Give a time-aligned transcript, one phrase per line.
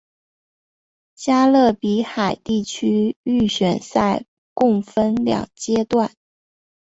[1.13, 6.11] 加勒比海地区预选赛共分两阶段。